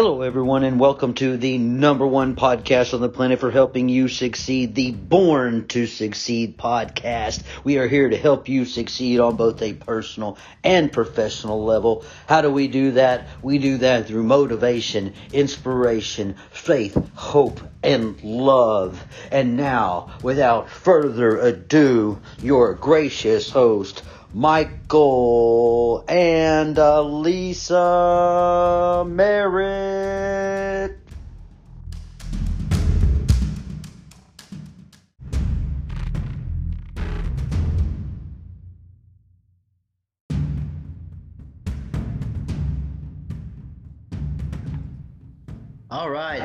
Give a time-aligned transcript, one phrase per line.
[0.00, 4.06] Hello, everyone, and welcome to the number one podcast on the planet for helping you
[4.06, 7.42] succeed, the Born to Succeed podcast.
[7.64, 12.04] We are here to help you succeed on both a personal and professional level.
[12.28, 13.26] How do we do that?
[13.42, 19.04] We do that through motivation, inspiration, faith, hope, and love.
[19.32, 24.04] And now, without further ado, your gracious host,
[24.34, 26.76] Michael and
[27.22, 30.37] Lisa Merritt.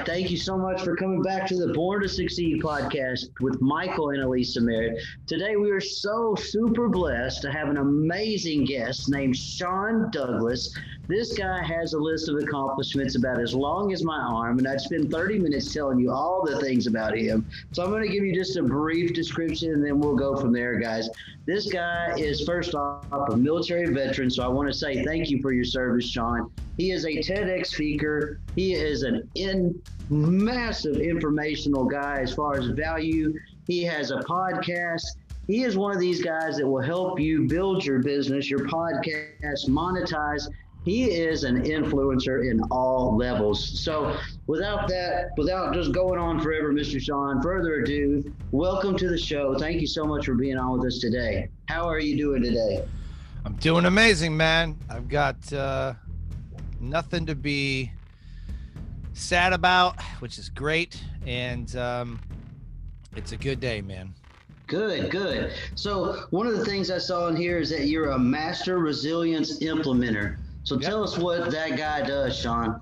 [0.05, 4.09] Thank you so much for coming back to the Born to Succeed podcast with Michael
[4.09, 5.02] and Elisa Merritt.
[5.27, 10.73] Today, we are so super blessed to have an amazing guest named Sean Douglas.
[11.07, 14.79] This guy has a list of accomplishments about as long as my arm, and I'd
[14.79, 17.46] spend 30 minutes telling you all the things about him.
[17.73, 20.54] So I'm going to give you just a brief description, and then we'll go from
[20.54, 21.09] there, guys.
[21.46, 25.41] This guy is, first off, a military veteran, so I want to say thank you
[25.41, 26.49] for your service, Sean.
[26.77, 28.40] He is a TEDx speaker.
[28.55, 33.34] He is an in massive informational guy as far as value.
[33.68, 35.04] He has a podcast.
[35.48, 39.68] He is one of these guys that will help you build your business, your podcast,
[39.68, 40.48] monetize.
[40.85, 43.79] He is an influencer in all levels.
[43.79, 44.17] So,
[44.48, 47.01] without that, without just going on forever, Mr.
[47.01, 49.57] Sean, further ado, welcome to the show.
[49.57, 51.48] Thank you so much for being on with us today.
[51.70, 52.84] How are you doing today?
[53.45, 54.77] I'm doing amazing, man.
[54.90, 55.93] I've got uh,
[56.81, 57.90] nothing to be
[59.13, 61.01] sad about, which is great.
[61.25, 62.20] And um,
[63.15, 64.13] it's a good day, man.
[64.68, 65.53] Good, good.
[65.75, 69.59] So, one of the things I saw in here is that you're a master resilience
[69.59, 70.38] implementer.
[70.63, 70.89] So, yep.
[70.89, 72.81] tell us what that guy does, Sean.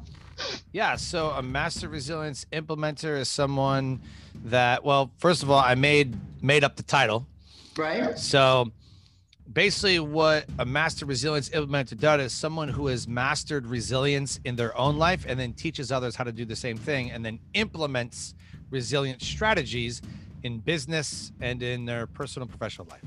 [0.71, 4.02] Yeah, so a master resilience implementer is someone
[4.45, 7.27] that, well, first of all, I made made up the title.
[7.77, 8.17] Right.
[8.17, 8.71] So
[9.52, 14.77] basically what a master resilience implementer does is someone who has mastered resilience in their
[14.77, 18.33] own life and then teaches others how to do the same thing and then implements
[18.70, 20.02] resilient strategies
[20.43, 23.03] in business and in their personal professional life.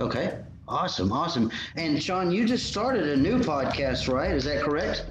[0.00, 0.38] Okay.
[0.68, 1.12] Awesome.
[1.12, 1.50] Awesome.
[1.76, 4.30] And Sean, you just started a new podcast, right?
[4.30, 5.04] Is that correct?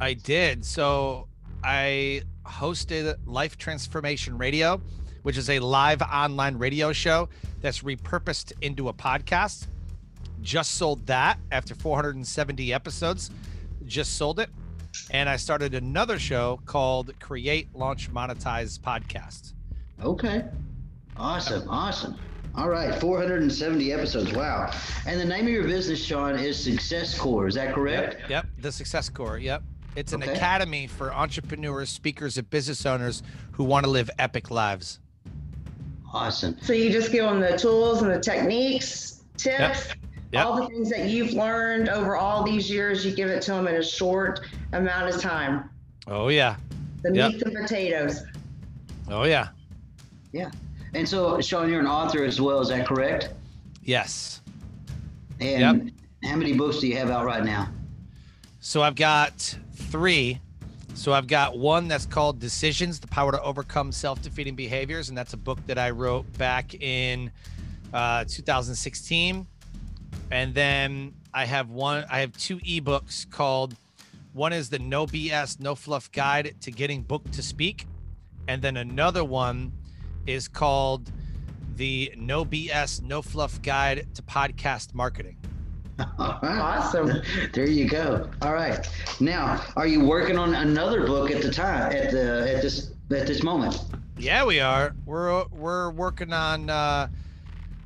[0.00, 0.64] I did.
[0.64, 1.26] So
[1.64, 4.80] I hosted Life Transformation Radio,
[5.22, 7.28] which is a live online radio show
[7.60, 9.66] that's repurposed into a podcast
[10.42, 13.30] just sold that after 470 episodes.
[13.84, 14.50] Just sold it.
[15.10, 19.52] And I started another show called Create, Launch, Monetize Podcast.
[20.02, 20.44] Okay.
[21.16, 21.68] Awesome.
[21.68, 22.16] Awesome.
[22.58, 22.92] All right.
[22.92, 24.32] 470 episodes.
[24.32, 24.72] Wow.
[25.06, 27.46] And the name of your business, Sean, is Success Core.
[27.46, 28.22] Is that correct?
[28.22, 28.30] Yep.
[28.30, 28.46] yep.
[28.58, 29.38] The Success Core.
[29.38, 29.62] Yep.
[29.94, 30.32] It's an okay.
[30.32, 34.98] academy for entrepreneurs, speakers, and business owners who want to live epic lives.
[36.12, 36.56] Awesome.
[36.60, 39.96] So you just give them the tools and the techniques, tips, yep.
[40.32, 40.44] Yep.
[40.44, 43.68] All the things that you've learned over all these years, you give it to them
[43.68, 44.40] in a short
[44.72, 45.70] amount of time.
[46.08, 46.56] Oh yeah.
[47.02, 47.32] The yep.
[47.32, 48.24] meat and potatoes.
[49.08, 49.48] Oh yeah.
[50.32, 50.50] Yeah.
[50.94, 52.60] And so, Sean, you're an author as well.
[52.60, 53.30] Is that correct?
[53.82, 54.40] Yes.
[55.40, 55.94] And yep.
[56.30, 57.68] how many books do you have out right now?
[58.60, 60.40] So I've got three.
[60.94, 65.32] So I've got one that's called Decisions: The Power to Overcome Self-Defeating Behaviors, and that's
[65.32, 67.30] a book that I wrote back in
[67.92, 69.46] uh, 2016.
[70.30, 73.76] And then I have one, I have two ebooks called
[74.32, 77.86] one is the No BS, No Fluff Guide to Getting Booked to Speak.
[78.46, 79.72] And then another one
[80.28, 81.10] is called
[81.76, 85.36] the No BS, No Fluff Guide to Podcast Marketing.
[86.18, 87.22] Awesome.
[87.54, 88.28] there you go.
[88.42, 88.86] All right.
[89.20, 93.26] Now, are you working on another book at the time at the at this at
[93.26, 93.82] this moment?
[94.18, 94.94] Yeah, we are.
[95.06, 97.08] We're we're working on uh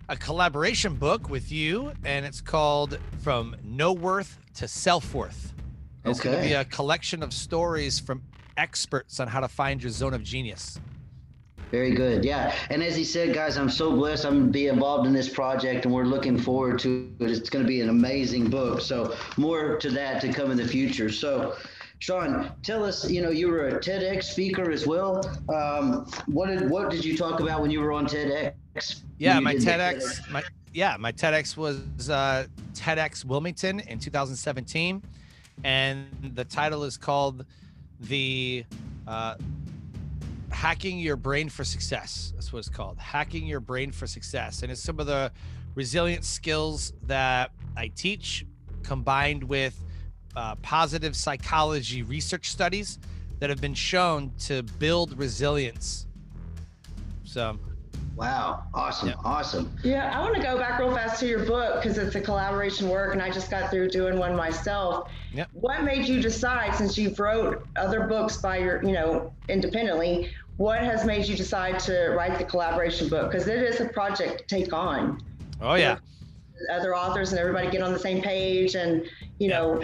[0.09, 5.55] a collaboration book with you, and it's called From No Worth to Self Worth.
[6.05, 6.31] It's okay.
[6.31, 8.23] going to be a collection of stories from
[8.56, 10.81] experts on how to find your zone of genius.
[11.73, 12.23] Very good.
[12.23, 12.55] Yeah.
[12.69, 15.95] And as he said, guys, I'm so blessed I'm be involved in this project and
[15.95, 17.31] we're looking forward to it.
[17.31, 18.83] It's going to be an amazing book.
[18.83, 21.11] So more to that to come in the future.
[21.11, 21.57] So
[21.99, 25.25] Sean, tell us, you know, you were a TEDx speaker as well.
[25.49, 29.03] Um, what did what did you talk about when you were on TEDx?
[29.19, 30.43] Yeah, my TEDx, my
[30.75, 35.01] yeah, my TEDx was uh, TEDx Wilmington in 2017,
[35.65, 37.47] and the title is called
[38.01, 38.65] the
[39.07, 39.37] uh,
[40.62, 42.32] Hacking Your Brain for Success.
[42.37, 45.32] That's what it's called, Hacking Your Brain for Success, and it's some of the
[45.75, 48.47] resilient skills that I teach
[48.85, 49.76] combined with
[50.37, 53.00] uh, positive psychology research studies
[53.41, 56.06] that have been shown to build resilience.
[57.25, 57.59] So,
[58.14, 59.14] wow, awesome, yeah.
[59.25, 59.76] awesome.
[59.82, 62.88] Yeah, I want to go back real fast to your book because it's a collaboration
[62.88, 65.11] work, and I just got through doing one myself.
[65.35, 65.49] Yep.
[65.55, 70.81] What made you decide, since you've wrote other books by your, you know, independently, what
[70.81, 73.31] has made you decide to write the collaboration book?
[73.31, 75.22] Because it is a project to take on.
[75.60, 75.99] Oh yeah.
[76.70, 79.04] Other authors and everybody get on the same page, and
[79.38, 79.82] you know.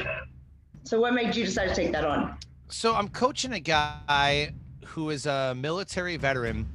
[0.84, 2.36] So what made you decide to take that on?
[2.68, 4.52] So I'm coaching a guy
[4.84, 6.68] who is a military veteran,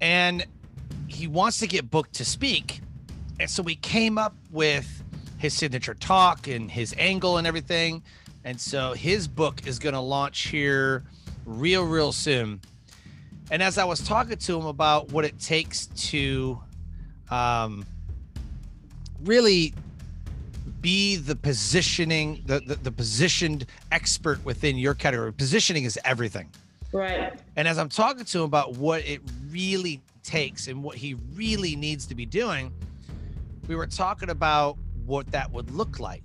[0.00, 0.46] and
[1.06, 2.80] he wants to get booked to speak,
[3.38, 5.02] and so we came up with
[5.38, 8.02] his signature talk and his angle and everything.
[8.44, 11.04] And so his book is going to launch here
[11.44, 12.60] real, real soon.
[13.50, 16.60] And as I was talking to him about what it takes to
[17.30, 17.84] um,
[19.22, 19.74] really
[20.80, 26.50] be the positioning, the, the, the positioned expert within your category, positioning is everything.
[26.92, 27.32] Right.
[27.56, 29.20] And as I'm talking to him about what it
[29.50, 32.72] really takes and what he really needs to be doing,
[33.66, 36.22] we were talking about what that would look like.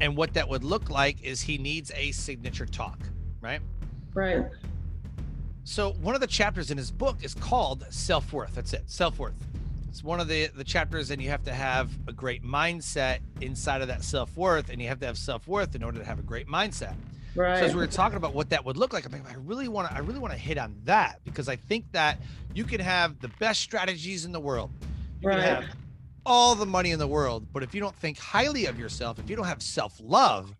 [0.00, 2.98] And what that would look like is he needs a signature talk,
[3.40, 3.60] right?
[4.12, 4.44] Right.
[5.66, 8.54] So one of the chapters in his book is called self-worth.
[8.54, 9.34] That's it, self-worth.
[9.88, 13.82] It's one of the the chapters, and you have to have a great mindset inside
[13.82, 16.46] of that self-worth, and you have to have self-worth in order to have a great
[16.46, 16.94] mindset.
[17.34, 17.58] Right.
[17.58, 19.66] So as we were talking about what that would look like, I'm like, I really
[19.66, 22.20] want to, I really want to hit on that because I think that
[22.54, 24.70] you can have the best strategies in the world.
[25.20, 25.40] You right.
[25.40, 25.64] can have
[26.24, 29.28] all the money in the world, but if you don't think highly of yourself, if
[29.28, 30.54] you don't have self-love,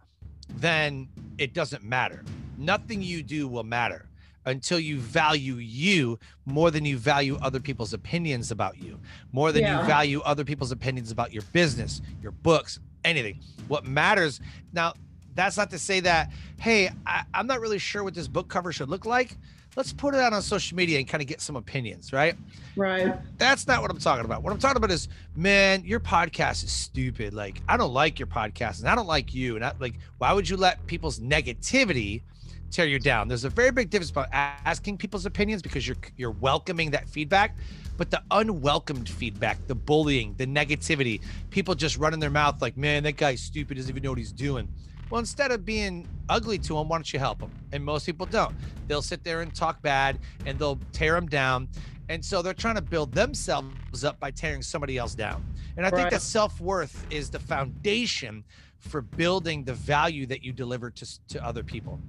[0.57, 2.25] then it doesn't matter.
[2.59, 4.06] Nothing you do will matter
[4.47, 8.99] until you value you more than you value other people's opinions about you,
[9.33, 9.81] more than yeah.
[9.81, 13.41] you value other people's opinions about your business, your books, anything.
[13.69, 14.41] What matters
[14.73, 14.95] now,
[15.35, 18.73] that's not to say that, hey, I, am not really sure what this book cover
[18.73, 19.37] should look like.
[19.75, 22.35] Let's put it out on social media and kind of get some opinions, right?
[22.77, 23.15] Right.
[23.37, 24.43] That's not what I'm talking about.
[24.43, 27.35] What I'm talking about is, man, your podcast is stupid.
[27.35, 29.57] Like, I don't like your podcast and I don't like you.
[29.57, 32.23] And I like, why would you let people's negativity
[32.71, 33.29] tear you down.
[33.29, 37.57] There's a very big difference about asking people's opinions because you're you're welcoming that feedback,
[37.97, 41.21] but the unwelcomed feedback, the bullying, the negativity,
[41.51, 44.33] people just running their mouth like, "Man, that guy's stupid, doesn't even know what he's
[44.33, 44.69] doing."
[45.11, 47.51] Well, instead of being ugly to him, why don't you help him?
[47.73, 48.55] And most people don't.
[48.89, 51.69] They'll sit there and talk bad and they'll tear him down.
[52.09, 55.45] And so they're trying to build themselves up by tearing somebody else down.
[55.77, 55.99] And I right.
[55.99, 58.45] think that self worth is the foundation
[58.79, 62.01] for building the value that you deliver to, to other people.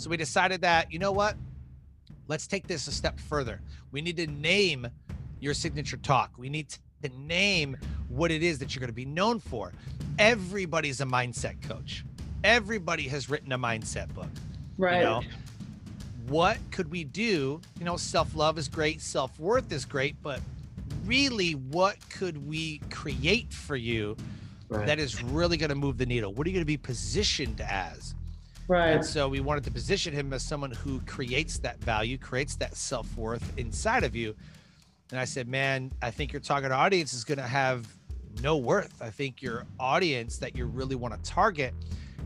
[0.00, 1.36] So we decided that, you know what?
[2.26, 3.60] Let's take this a step further.
[3.92, 4.88] We need to name
[5.40, 6.30] your signature talk.
[6.38, 7.76] We need to name
[8.08, 9.74] what it is that you're going to be known for.
[10.18, 12.06] Everybody's a mindset coach.
[12.44, 14.30] Everybody has written a mindset book.
[14.78, 15.00] Right.
[15.00, 15.22] You know?
[16.28, 17.60] What could we do?
[17.78, 20.40] You know, self love is great, self worth is great, but
[21.04, 24.16] really, what could we create for you
[24.70, 24.86] right.
[24.86, 26.32] that is really going to move the needle?
[26.32, 28.14] What are you going to be positioned as?
[28.70, 28.90] Right.
[28.90, 32.76] And so we wanted to position him as someone who creates that value, creates that
[32.76, 34.32] self worth inside of you.
[35.10, 37.88] And I said, man, I think your target audience is going to have
[38.44, 39.02] no worth.
[39.02, 41.74] I think your audience that you really want to target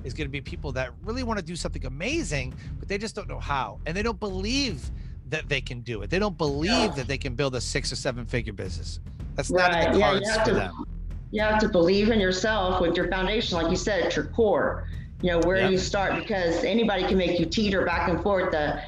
[0.04, 3.14] is going to be people that really want to do something amazing, but they just
[3.14, 3.80] don't know how.
[3.86, 4.90] And they don't believe
[5.30, 6.10] that they can do it.
[6.10, 6.88] They don't believe yeah.
[6.88, 9.00] that they can build a six or seven figure business.
[9.34, 9.72] That's right.
[9.72, 10.84] not in the cards yeah, for to, them.
[11.30, 14.86] You have to believe in yourself with your foundation, like you said, at your core
[15.24, 15.70] you know where yep.
[15.70, 18.78] you start because anybody can make you teeter back and forth the,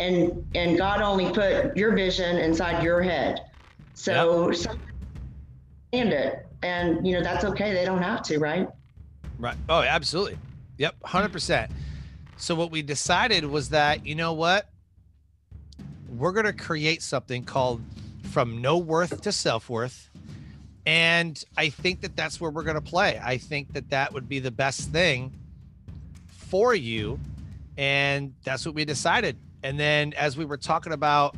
[0.00, 3.42] and and god only put your vision inside your head.
[3.92, 4.76] So yep.
[5.92, 8.68] and it and you know that's okay they don't have to right?
[9.38, 9.54] Right.
[9.68, 10.38] Oh absolutely.
[10.78, 11.70] Yep 100%
[12.38, 14.70] so what we decided was that you know what?
[16.08, 17.82] We're going to create something called
[18.30, 20.08] from no worth to self-worth
[20.86, 23.20] and i think that that's where we're going to play.
[23.22, 25.34] I think that that would be the best thing
[26.52, 27.18] for you.
[27.78, 29.38] And that's what we decided.
[29.62, 31.34] And then as we were talking about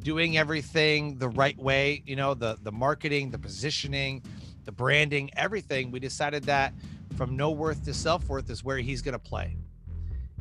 [0.00, 4.24] doing everything the right way, you know, the the marketing, the positioning,
[4.64, 6.74] the branding, everything, we decided that
[7.16, 9.56] from no worth to self worth is where he's going to play.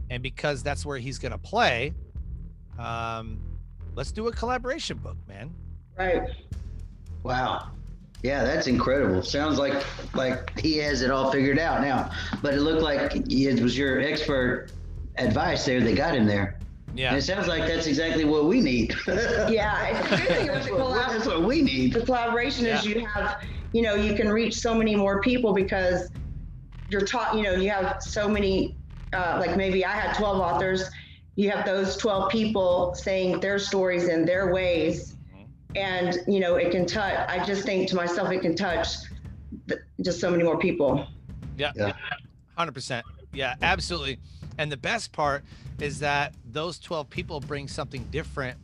[0.09, 1.93] And because that's where he's going to play,
[2.79, 3.39] um,
[3.93, 5.53] let's do a collaboration book, man.
[5.99, 6.27] Right.
[7.21, 7.69] Wow.
[8.25, 9.21] Yeah, that's incredible.
[9.21, 12.09] Sounds like like he has it all figured out now.
[12.41, 14.71] But it looked like it was your expert
[15.17, 16.57] advice there that got him there.
[16.95, 17.09] Yeah.
[17.09, 18.95] And it sounds like that's exactly what we need.
[19.07, 21.93] yeah, it's good thing that's, what, that's what we need.
[21.93, 22.79] The collaboration yeah.
[22.79, 26.09] is you have, you know, you can reach so many more people because
[26.89, 28.75] you're taught, you know, you have so many,
[29.13, 30.89] uh, like maybe I had 12 authors
[31.35, 35.14] you have those 12 people saying their stories in their ways
[35.75, 38.87] and you know it can touch i just think to myself it can touch
[40.01, 41.07] just so many more people
[41.57, 41.93] yeah, yeah.
[42.57, 43.01] 100%
[43.33, 44.17] yeah absolutely
[44.57, 45.43] and the best part
[45.79, 48.57] is that those 12 people bring something different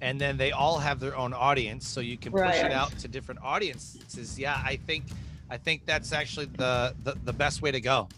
[0.00, 2.66] and then they all have their own audience so you can push right.
[2.66, 5.04] it out to different audiences yeah i think
[5.50, 8.08] i think that's actually the the, the best way to go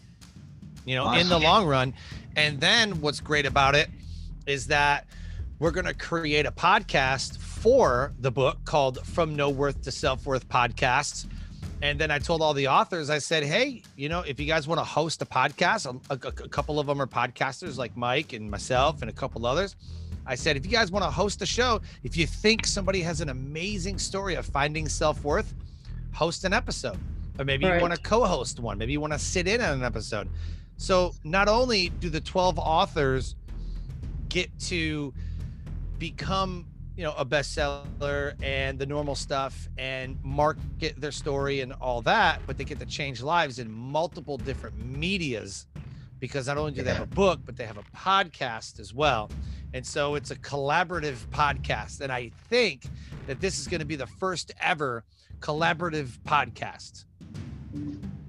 [0.85, 1.21] you know awesome.
[1.21, 1.93] in the long run
[2.35, 3.89] and then what's great about it
[4.45, 5.05] is that
[5.59, 10.47] we're going to create a podcast for the book called from no worth to self-worth
[10.47, 11.27] podcasts
[11.81, 14.69] and then I told all the authors, I said, hey, you know, if you guys
[14.69, 17.95] want to host a podcast, um, a, a, a, couple of them are podcasters like
[17.97, 19.75] Mike and myself and a couple others.
[20.25, 23.19] I said, if you guys want to host a show, if you think somebody has
[23.19, 25.53] an amazing story of finding self worth,
[26.13, 26.97] host an episode.
[27.37, 27.75] Or maybe right.
[27.75, 28.77] you want to co host one.
[28.77, 30.29] Maybe you want to sit in on an episode.
[30.77, 33.35] So not only do the 12 authors
[34.29, 35.13] get to
[35.99, 36.65] become
[36.97, 42.41] you know a bestseller and the normal stuff and market their story and all that
[42.47, 45.67] but they get to change lives in multiple different medias
[46.19, 49.29] because not only do they have a book but they have a podcast as well.
[49.73, 52.87] And so it's a collaborative podcast and i think
[53.27, 55.03] that this is going to be the first ever
[55.39, 57.05] collaborative podcast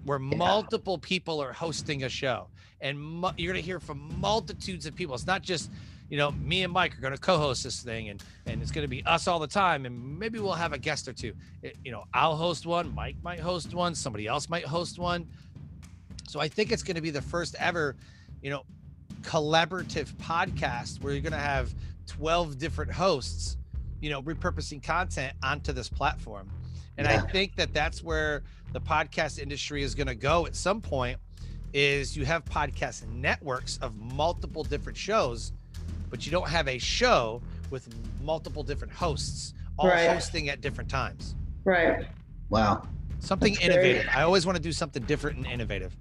[0.04, 0.36] where yeah.
[0.36, 2.48] multiple people are hosting a show
[2.80, 5.14] and mu- you're going to hear from multitudes of people.
[5.14, 5.70] It's not just
[6.08, 8.84] you know, me and Mike are going to co-host this thing, and and it's going
[8.84, 11.34] to be us all the time, and maybe we'll have a guest or two.
[11.62, 15.26] It, you know, I'll host one, Mike might host one, somebody else might host one.
[16.28, 17.96] So I think it's going to be the first ever,
[18.42, 18.64] you know,
[19.22, 21.74] collaborative podcast where you're going to have
[22.06, 23.56] 12 different hosts,
[24.00, 26.50] you know, repurposing content onto this platform.
[26.96, 27.22] And yeah.
[27.22, 31.18] I think that that's where the podcast industry is going to go at some point
[31.72, 35.52] is you have podcast networks of multiple different shows
[36.10, 37.88] but you don't have a show with
[38.22, 40.08] multiple different hosts all right.
[40.08, 41.34] hosting at different times.
[41.64, 42.06] Right.
[42.50, 42.88] Wow.
[43.20, 44.04] Something That's innovative.
[44.04, 44.14] Very...
[44.14, 45.94] I always want to do something different and innovative.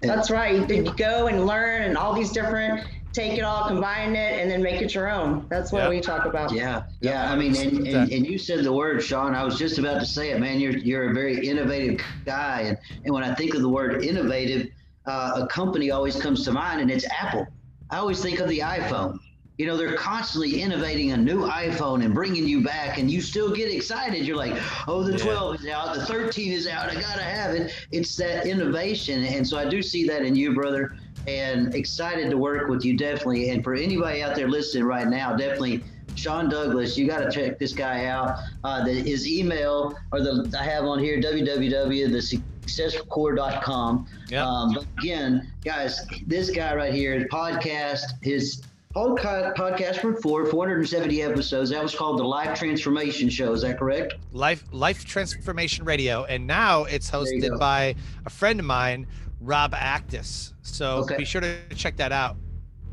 [0.00, 0.68] That's right.
[0.68, 4.62] You go and learn and all these different take it all, combine it, and then
[4.62, 5.46] make it your own.
[5.48, 5.90] That's what yep.
[5.90, 6.52] we talk about.
[6.52, 7.30] Yeah, yeah.
[7.30, 9.34] I mean, and, and, and, you said the word, Sean.
[9.34, 10.58] I was just about to say it, man.
[10.58, 14.68] You're you're a very innovative guy, and and when I think of the word innovative,
[15.06, 17.46] uh, a company always comes to mind, and it's Apple.
[17.90, 19.18] I always think of the iPhone
[19.62, 23.48] you know they're constantly innovating a new iphone and bringing you back and you still
[23.48, 27.22] get excited you're like oh the 12 is out the 13 is out i gotta
[27.22, 30.96] have it it's that innovation and so i do see that in you brother
[31.28, 35.36] and excited to work with you definitely and for anybody out there listening right now
[35.36, 35.80] definitely
[36.14, 38.36] Sean Douglas, you got to check this guy out.
[38.64, 44.06] Uh, the, his email or the I have on here www.thesuccesscore.com.
[44.28, 44.44] Yep.
[44.44, 48.60] Um, but again, guys, this guy right here, podcast, his
[48.94, 51.70] podcast for four, 470 episodes.
[51.70, 53.52] That was called the Life Transformation Show.
[53.52, 54.14] Is that correct?
[54.32, 57.94] Life Life Transformation Radio, and now it's hosted by
[58.26, 59.06] a friend of mine,
[59.40, 60.52] Rob Actis.
[60.62, 61.16] So okay.
[61.16, 62.36] be sure to check that out.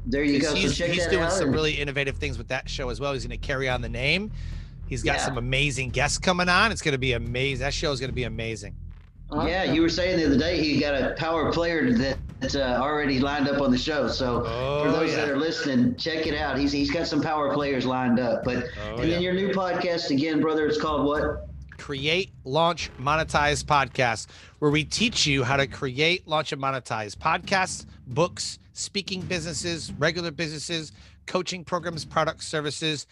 [0.06, 0.56] There you go.
[0.56, 1.54] He's, so he's doing some and...
[1.54, 3.14] really innovative things with that show as well.
[3.14, 4.32] He's going to carry on the name.
[4.88, 5.26] He's got yeah.
[5.26, 6.72] some amazing guests coming on.
[6.72, 7.64] It's going to be amazing.
[7.64, 8.76] That show is going to be amazing.
[9.32, 11.92] Yeah, you were saying the other day he got a power player
[12.40, 14.08] that's uh, already lined up on the show.
[14.08, 15.18] So oh, for those yeah.
[15.18, 16.58] that are listening, check it out.
[16.58, 18.44] He's he's got some power players lined up.
[18.44, 19.16] But oh, and yeah.
[19.16, 20.66] then your new podcast again, brother.
[20.68, 21.48] It's called what?
[21.78, 27.86] Create, launch, monetize podcast, where we teach you how to create, launch, and monetize podcasts,
[28.08, 30.92] books, speaking businesses, regular businesses,
[31.26, 33.06] coaching programs, products, services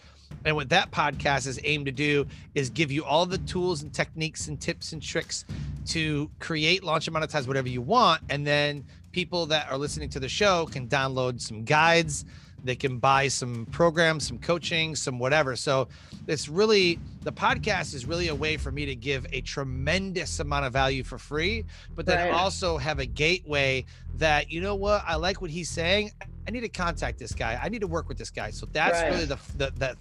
[0.46, 3.94] and what that podcast is aimed to do is give you all the tools and
[3.94, 5.46] techniques and tips and tricks
[5.88, 8.22] to create, launch, and monetize whatever you want.
[8.30, 12.26] And then people that are listening to the show can download some guides.
[12.64, 15.56] They can buy some programs, some coaching, some whatever.
[15.56, 15.88] So
[16.28, 20.66] it's really the podcast is really a way for me to give a tremendous amount
[20.66, 21.66] of value for free,
[21.96, 22.34] but then right.
[22.34, 26.12] also have a gateway that, you know what, I like what he's saying.
[26.48, 27.60] I need to contact this guy.
[27.62, 28.50] I need to work with this guy.
[28.50, 29.12] So that's right.
[29.12, 29.98] really the, the, the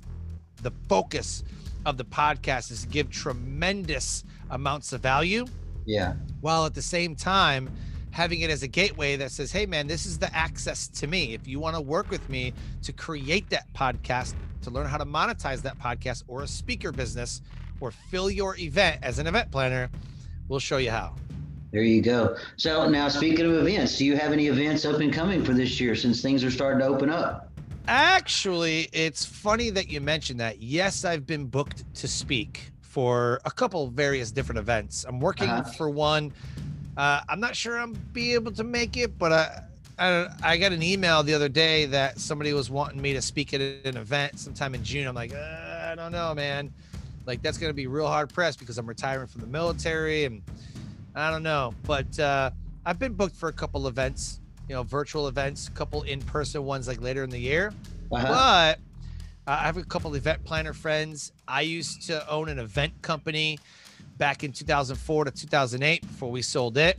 [0.62, 1.44] the focus
[1.84, 5.46] of the podcast is to give tremendous amounts of value.
[5.84, 6.14] Yeah.
[6.40, 7.70] While at the same time,
[8.10, 11.34] having it as a gateway that says, hey, man, this is the access to me.
[11.34, 15.04] If you want to work with me to create that podcast, to learn how to
[15.04, 17.40] monetize that podcast or a speaker business
[17.78, 19.90] or fill your event as an event planner,
[20.48, 21.14] we'll show you how.
[21.72, 22.36] There you go.
[22.56, 25.78] So now, speaking of events, do you have any events up and coming for this
[25.78, 27.52] year since things are starting to open up?
[27.88, 30.60] Actually, it's funny that you mentioned that.
[30.60, 35.04] Yes, I've been booked to speak for a couple various different events.
[35.06, 35.70] I'm working uh-huh.
[35.72, 36.32] for one.
[36.96, 39.48] Uh, I'm not sure I'm be able to make it, but uh,
[39.98, 43.54] I, I got an email the other day that somebody was wanting me to speak
[43.54, 45.06] at an event sometime in June.
[45.06, 46.72] I'm like, uh, I don't know, man.
[47.24, 50.42] Like that's gonna be real hard pressed because I'm retiring from the military and
[51.14, 51.74] I don't know.
[51.84, 52.50] But uh,
[52.84, 56.88] I've been booked for a couple events, you know, virtual events, a couple in-person ones
[56.88, 57.72] like later in the year.
[58.12, 58.26] Uh-huh.
[58.26, 58.78] But
[59.50, 61.32] uh, I have a couple event planner friends.
[61.46, 63.58] I used to own an event company
[64.18, 66.98] back in 2004 to 2008 before we sold it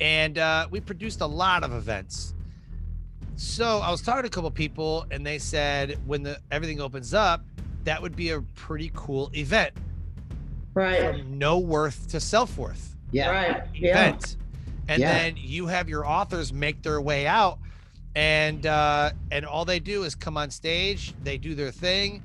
[0.00, 2.34] and uh, we produced a lot of events.
[3.36, 7.14] So I was talking to a couple people, and they said when the everything opens
[7.14, 7.44] up,
[7.84, 9.72] that would be a pretty cool event.
[10.74, 11.00] Right.
[11.00, 12.96] From no worth to self worth.
[13.12, 13.30] Yeah.
[13.30, 13.62] Right.
[13.74, 14.36] Event.
[14.38, 14.43] Yeah.
[14.88, 15.12] And yeah.
[15.12, 17.58] then you have your authors make their way out,
[18.14, 22.22] and uh, and all they do is come on stage, they do their thing,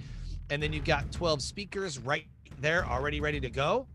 [0.50, 2.26] and then you've got 12 speakers right
[2.60, 3.88] there already ready to go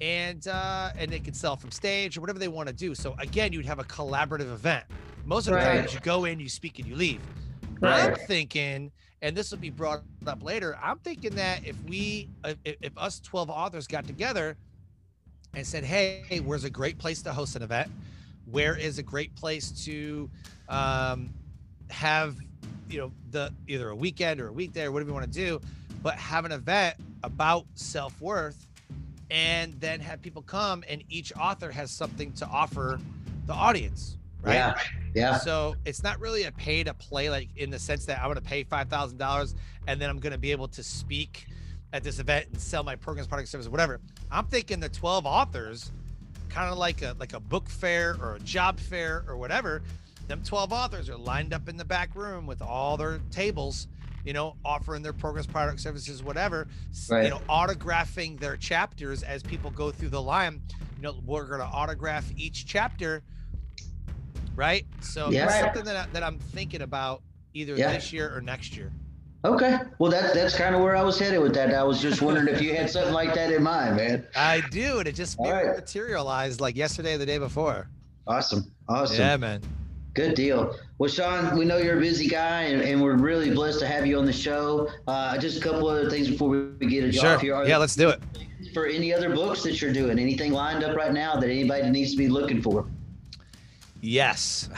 [0.00, 2.94] and uh, and they can sell from stage or whatever they want to do.
[2.94, 4.84] So again, you'd have a collaborative event.
[5.24, 5.80] Most of the right.
[5.80, 7.20] times you go in, you speak, and you leave.
[7.80, 8.10] Right.
[8.10, 8.92] I'm thinking,
[9.22, 10.78] and this will be brought up later.
[10.82, 14.56] I'm thinking that if we, if, if us 12 authors got together
[15.56, 17.90] and said, "Hey, where's a great place to host an event?
[18.48, 20.30] Where is a great place to
[20.68, 21.30] um,
[21.90, 22.36] have,
[22.88, 25.60] you know, the either a weekend or a weekday or whatever you want to do,
[26.02, 28.66] but have an event about self worth."
[29.30, 33.00] and then have people come and each author has something to offer
[33.46, 34.74] the audience right yeah
[35.14, 38.26] yeah so it's not really a pay to play like in the sense that i'm
[38.26, 39.54] going to pay $5000
[39.88, 41.46] and then i'm going to be able to speak
[41.92, 44.00] at this event and sell my programs product service whatever
[44.30, 45.92] i'm thinking the 12 authors
[46.48, 49.82] kind of like a like a book fair or a job fair or whatever
[50.28, 53.88] them 12 authors are lined up in the back room with all their tables
[54.26, 56.66] you know, offering their programs, product, services, whatever,
[57.08, 57.24] right.
[57.24, 60.60] you know, autographing their chapters as people go through the line.
[60.96, 63.22] You know, we're going to autograph each chapter,
[64.56, 64.84] right?
[65.00, 65.46] So yeah.
[65.46, 67.22] that's something that, I, that I'm thinking about
[67.54, 67.92] either yeah.
[67.92, 68.90] this year or next year.
[69.46, 69.78] Okay.
[69.98, 71.72] Well, that, that's kind of where I was headed with that.
[71.72, 74.26] I was just wondering if you had something like that in mind, man.
[74.34, 74.98] I do.
[74.98, 75.76] And it just right.
[75.76, 77.88] materialized like yesterday or the day before.
[78.26, 78.72] Awesome.
[78.88, 79.18] Awesome.
[79.18, 79.62] Yeah, man.
[80.14, 80.74] Good deal.
[80.98, 84.06] Well, Sean, we know you're a busy guy, and, and we're really blessed to have
[84.06, 84.88] you on the show.
[85.06, 87.34] Uh, just a couple other things before we get it sure.
[87.34, 87.54] off here.
[87.54, 88.20] Are yeah, let's do it.
[88.72, 92.12] For any other books that you're doing, anything lined up right now that anybody needs
[92.12, 92.86] to be looking for?
[94.06, 94.68] Yes.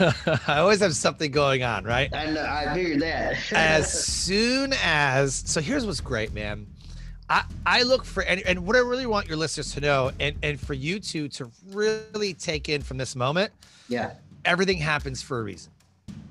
[0.46, 2.12] I always have something going on, right?
[2.14, 3.36] I know, I figured that.
[3.52, 6.66] as soon as so here's what's great, man.
[7.30, 10.36] I, I look for and, and what I really want your listeners to know and,
[10.42, 13.52] and for you two to really take in from this moment.
[13.88, 14.12] Yeah
[14.48, 15.70] everything happens for a reason.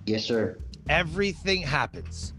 [0.06, 0.58] Yes, sir.
[0.90, 2.34] Everything happens.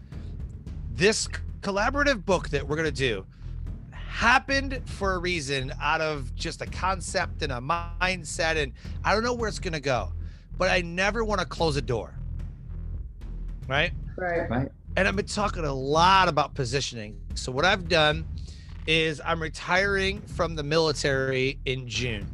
[0.93, 1.27] This
[1.61, 3.25] collaborative book that we're going to do
[4.09, 8.57] happened for a reason out of just a concept and a mindset.
[8.57, 10.11] And I don't know where it's going to go,
[10.57, 12.13] but I never want to close a door.
[13.67, 13.91] Right?
[14.17, 14.49] Right.
[14.49, 14.69] Right.
[14.97, 17.17] And I've been talking a lot about positioning.
[17.35, 18.25] So, what I've done
[18.87, 22.27] is I'm retiring from the military in June.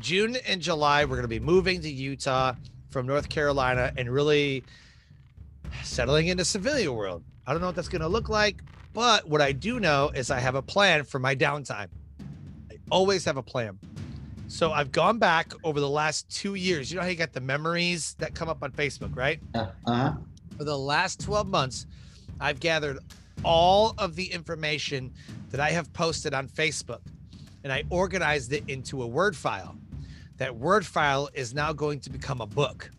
[0.00, 2.54] June and July, we're going to be moving to Utah
[2.90, 4.64] from North Carolina and really
[5.84, 7.22] settling into civilian world.
[7.48, 10.30] I don't know what that's going to look like, but what I do know is
[10.30, 11.88] I have a plan for my downtime.
[12.70, 13.78] I always have a plan.
[14.48, 16.90] So I've gone back over the last two years.
[16.90, 19.40] You know how you got the memories that come up on Facebook, right?
[19.54, 20.12] Uh huh.
[20.58, 21.86] For the last 12 months,
[22.38, 22.98] I've gathered
[23.42, 25.10] all of the information
[25.50, 27.00] that I have posted on Facebook
[27.64, 29.74] and I organized it into a Word file
[30.36, 32.90] that Word file is now going to become a book.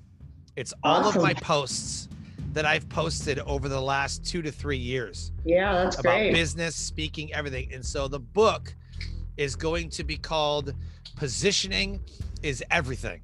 [0.55, 1.17] It's all awesome.
[1.17, 2.09] of my posts
[2.53, 5.31] that I've posted over the last two to three years.
[5.45, 6.33] Yeah, that's about great.
[6.33, 7.73] business, speaking, everything.
[7.73, 8.73] And so the book
[9.37, 10.73] is going to be called
[11.15, 11.99] Positioning
[12.41, 13.21] is Everything.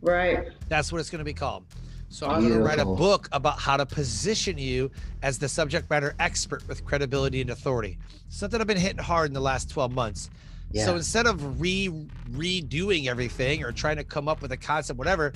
[0.00, 0.48] Right.
[0.68, 1.64] That's what it's going to be called.
[2.08, 4.90] So I'm going to write a book about how to position you
[5.22, 7.98] as the subject matter expert with credibility and authority.
[8.28, 10.28] Something I've been hitting hard in the last 12 months.
[10.72, 10.84] Yeah.
[10.84, 11.88] So instead of re
[12.32, 15.32] redoing everything or trying to come up with a concept, whatever,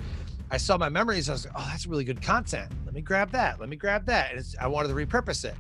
[0.51, 1.29] I saw my memories.
[1.29, 2.71] I was like, oh, that's really good content.
[2.85, 3.59] Let me grab that.
[3.59, 4.35] Let me grab that.
[4.35, 5.55] And I wanted to repurpose it.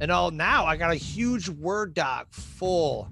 [0.00, 3.10] And all now I got a huge Word doc full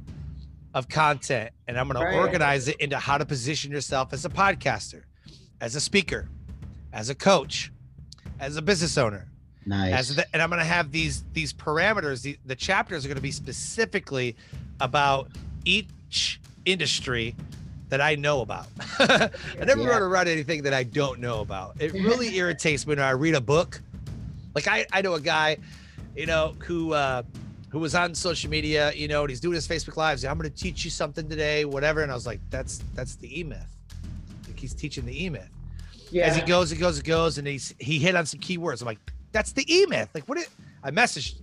[0.74, 2.12] of content, and I'm going right.
[2.12, 5.02] to organize it into how to position yourself as a podcaster,
[5.60, 6.28] as a speaker,
[6.92, 7.72] as a coach,
[8.40, 9.28] as a business owner.
[9.66, 10.14] Nice.
[10.14, 12.22] The, and I'm going to have these these parameters.
[12.22, 14.34] The, the chapters are going to be specifically
[14.80, 15.30] about
[15.64, 17.36] each industry
[17.88, 18.66] that I know about.
[18.98, 19.30] I
[19.64, 19.88] never yeah.
[19.88, 21.76] want to write anything that I don't know about.
[21.80, 23.80] It really irritates me when I read a book.
[24.54, 25.58] Like I, I know a guy,
[26.16, 27.22] you know, who uh,
[27.70, 30.24] who was on social media, you know, and he's doing his Facebook lives.
[30.24, 32.02] I'm going to teach you something today, whatever.
[32.02, 33.76] And I was like, that's that's the E Myth.
[34.46, 35.50] Like he's teaching the E Myth.
[36.10, 36.26] yeah.
[36.26, 38.80] as he goes, he goes, he goes, and he's he hit on some keywords.
[38.80, 38.98] I'm like,
[39.32, 40.08] that's the E Myth.
[40.14, 40.38] Like, what?
[40.38, 40.48] It,
[40.82, 41.36] I messaged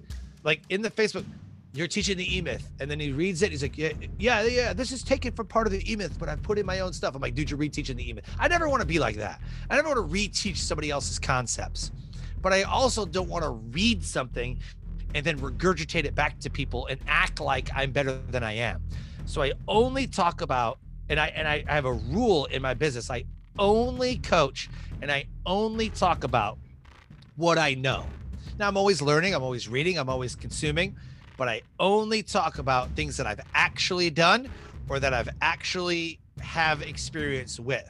[0.43, 1.25] like in the Facebook.
[1.75, 3.51] You're teaching the E Myth, and then he reads it.
[3.51, 4.71] He's like, yeah, yeah, yeah.
[4.71, 6.93] This is taken from part of the E Myth, but I've put in my own
[6.93, 7.15] stuff.
[7.15, 8.23] I'm like, dude, you're reteaching the E Myth.
[8.39, 9.41] I never want to be like that.
[9.69, 11.91] I never want to reteach somebody else's concepts,
[12.41, 14.57] but I also don't want to read something
[15.13, 18.81] and then regurgitate it back to people and act like I'm better than I am.
[19.25, 22.73] So I only talk about, and I and I, I have a rule in my
[22.73, 23.09] business.
[23.11, 23.25] I
[23.59, 24.69] only coach
[25.01, 26.57] and I only talk about
[27.35, 28.05] what I know.
[28.57, 30.95] Now I'm always learning, I'm always reading, I'm always consuming,
[31.37, 34.49] but I only talk about things that I've actually done
[34.89, 37.89] or that I've actually have experience with.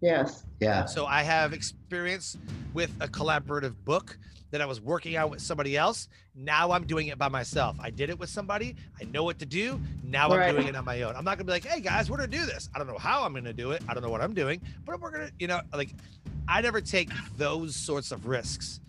[0.00, 0.44] Yes.
[0.60, 0.84] Yeah.
[0.84, 2.36] So I have experience
[2.74, 4.18] with a collaborative book
[4.50, 6.08] that I was working on with somebody else.
[6.34, 7.76] Now I'm doing it by myself.
[7.80, 8.76] I did it with somebody.
[9.00, 9.80] I know what to do.
[10.04, 10.48] Now right.
[10.48, 11.16] I'm doing it on my own.
[11.16, 12.68] I'm not gonna be like, hey guys, we're gonna do this.
[12.74, 13.82] I don't know how I'm gonna do it.
[13.88, 15.90] I don't know what I'm doing, but we're gonna, you know, like
[16.46, 18.80] I never take those sorts of risks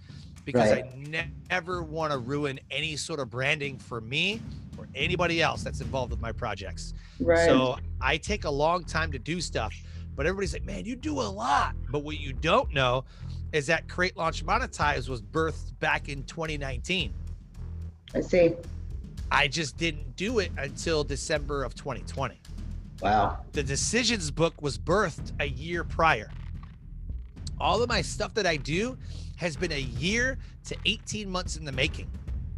[0.47, 0.85] because right.
[0.85, 4.41] I ne- never want to ruin any sort of branding for me
[4.77, 6.93] or anybody else that's involved with my projects.
[7.19, 7.45] Right.
[7.45, 9.75] So I take a long time to do stuff,
[10.15, 11.75] but everybody's like, man, you do a lot.
[11.91, 13.03] But what you don't know
[13.51, 17.13] is that Create Launch Monetize was birthed back in 2019.
[18.15, 18.53] I see.
[19.29, 22.39] I just didn't do it until December of 2020.
[23.01, 23.39] Wow.
[23.51, 26.31] The Decisions book was birthed a year prior.
[27.59, 28.97] All of my stuff that I do
[29.37, 32.09] has been a year to 18 months in the making.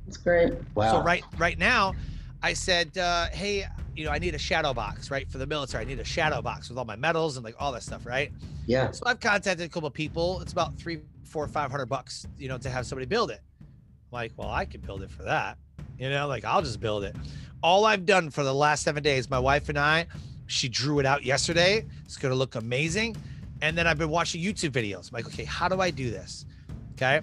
[0.06, 0.54] That's great.
[0.76, 0.92] Wow.
[0.92, 1.94] So right right now,
[2.42, 5.30] I said, uh, hey, you know, I need a shadow box, right?
[5.30, 7.72] For the military, I need a shadow box with all my medals and like all
[7.74, 8.32] that stuff, right?
[8.66, 8.92] Yeah.
[8.92, 10.42] So I've contacted a couple of people.
[10.42, 13.42] It's about three, four, five hundred bucks, you know, to have somebody build it.
[13.60, 13.68] I'm
[14.12, 15.58] like, well, I can build it for that.
[16.00, 17.16] You know, like I'll just build it.
[17.62, 20.08] All I've done for the last seven days, my wife and I,
[20.48, 21.86] she drew it out yesterday.
[22.06, 23.18] It's gonna look amazing.
[23.62, 25.10] And then I've been watching YouTube videos.
[25.10, 26.46] I'm like, okay, how do I do this?
[26.94, 27.22] Okay.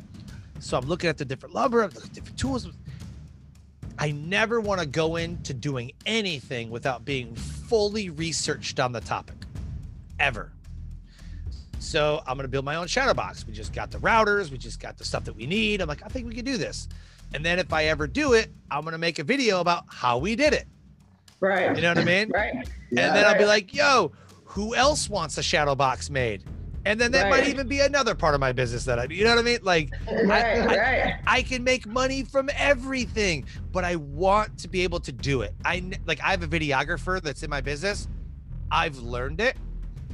[0.60, 2.68] So I'm looking at the different lumber, I'm looking at different tools.
[3.98, 9.36] I never want to go into doing anything without being fully researched on the topic,
[10.20, 10.52] ever.
[11.78, 13.46] So I'm going to build my own shadow box.
[13.46, 15.80] We just got the routers, we just got the stuff that we need.
[15.80, 16.88] I'm like, I think we can do this.
[17.34, 20.18] And then if I ever do it, I'm going to make a video about how
[20.18, 20.66] we did it.
[21.40, 21.74] Right.
[21.74, 22.30] You know what I mean?
[22.34, 22.54] right.
[22.54, 23.26] And yeah, then right.
[23.26, 24.12] I'll be like, yo,
[24.56, 26.42] who else wants a shadow box made?
[26.86, 27.42] and then that right.
[27.42, 29.58] might even be another part of my business that I, you know what I mean?
[29.62, 31.14] Like, right, I, right.
[31.26, 35.42] I, I, can make money from everything, but I want to be able to do
[35.42, 35.52] it.
[35.64, 38.06] I like, I have a videographer that's in my business.
[38.70, 39.56] I've learned it.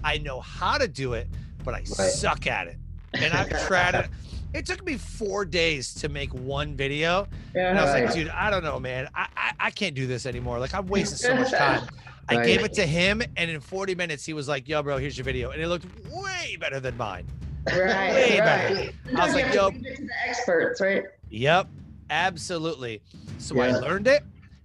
[0.02, 1.28] I know how to do it,
[1.62, 2.78] but I suck at it.
[3.12, 4.08] And I've tried it.
[4.54, 7.26] It took me four days to make one video.
[7.54, 9.08] Yeah, and I was like, dude, I don't know, man.
[9.14, 10.58] I, I, I can't do this anymore.
[10.58, 11.88] Like, I'm wasting so much time.
[12.32, 12.46] I right.
[12.46, 15.24] gave it to him, and in 40 minutes, he was like, "Yo, bro, here's your
[15.24, 17.26] video," and it looked way better than mine.
[17.66, 18.92] Right, way right.
[19.04, 19.16] better.
[19.16, 21.68] I was like, "Yo, to the experts, right?" Yep,
[22.10, 23.02] absolutely.
[23.38, 23.62] So yeah.
[23.62, 24.24] I learned it.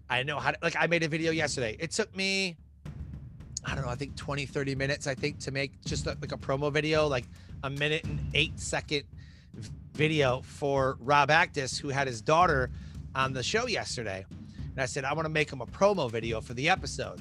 [0.10, 0.58] I know how to.
[0.62, 1.78] Like, I made a video yesterday.
[1.80, 2.58] It took me,
[3.66, 5.08] I don't know, I think 20, 30 minutes.
[5.08, 7.26] I think to make just a, like a promo video, like
[7.64, 9.04] a minute and eight second
[9.94, 12.70] video for Rob Actis, who had his daughter
[13.16, 14.26] on the show yesterday.
[14.72, 17.20] And I said, I want to make him a promo video for the episode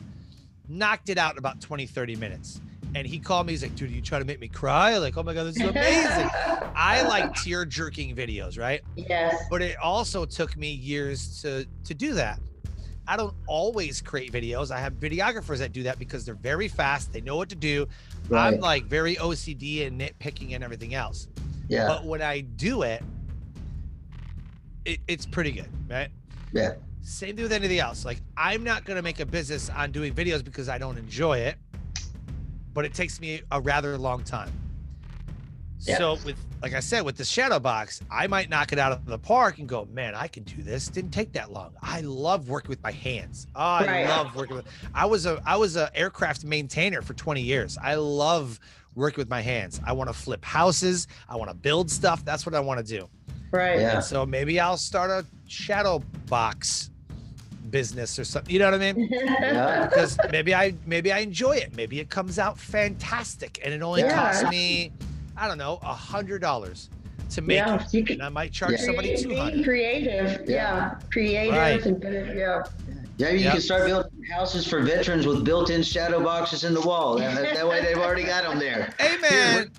[0.68, 2.60] knocked it out in about 20, 30 minutes.
[2.94, 3.52] And he called me.
[3.52, 4.96] He's like, dude, you try to make me cry?
[4.96, 6.30] Like, oh my God, this is amazing.
[6.74, 8.80] I like tear jerking videos, right?
[8.94, 9.34] Yes.
[9.50, 12.40] But it also took me years to to do that.
[13.08, 14.70] I don't always create videos.
[14.70, 17.12] I have videographers that do that because they're very fast.
[17.12, 17.86] They know what to do.
[18.28, 18.54] Right.
[18.54, 21.28] I'm like very OCD and nitpicking and everything else.
[21.68, 21.86] Yeah.
[21.86, 23.02] But when I do it,
[24.84, 26.08] it it's pretty good, right?
[26.52, 26.74] Yeah.
[27.06, 28.04] Same thing with anything else.
[28.04, 31.54] Like I'm not gonna make a business on doing videos because I don't enjoy it,
[32.74, 34.50] but it takes me a rather long time.
[35.78, 35.98] Yeah.
[35.98, 39.06] So with like I said, with the shadow box, I might knock it out of
[39.06, 40.88] the park and go, man, I can do this.
[40.88, 41.74] Didn't take that long.
[41.80, 43.46] I love working with my hands.
[43.54, 44.08] Oh, I right.
[44.08, 44.66] love working with.
[44.92, 47.78] I was a I was a aircraft maintainer for 20 years.
[47.80, 48.58] I love
[48.96, 49.80] working with my hands.
[49.86, 51.06] I want to flip houses.
[51.28, 52.24] I want to build stuff.
[52.24, 53.08] That's what I want to do.
[53.52, 53.78] Right.
[53.78, 53.94] Yeah.
[53.94, 56.90] And so maybe I'll start a shadow box
[57.70, 58.52] business or something.
[58.52, 59.08] You know what I mean?
[59.10, 59.86] Yeah.
[59.86, 61.76] because maybe I maybe I enjoy it.
[61.76, 64.14] Maybe it comes out fantastic, and it only yeah.
[64.14, 64.92] costs me,
[65.36, 66.90] I don't know, a hundred dollars
[67.30, 68.06] to make yeah, it.
[68.06, 68.86] Can, and I might charge yeah.
[68.86, 69.64] somebody two hundred.
[69.64, 71.84] Creative, yeah, creative right.
[71.84, 72.62] and yeah.
[73.18, 73.52] Yeah, you yep.
[73.52, 77.16] can start building houses for veterans with built-in shadow boxes in the wall.
[77.16, 78.92] That, that way, they've already got them there.
[79.00, 79.70] Amen.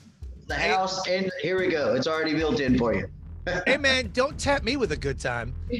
[0.48, 1.94] the house, and here we go.
[1.94, 3.08] It's already built in for you.
[3.66, 5.54] Hey man, don't tap me with a good time.